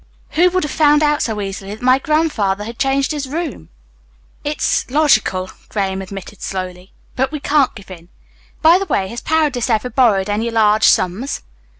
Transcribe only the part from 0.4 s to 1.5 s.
would have found out so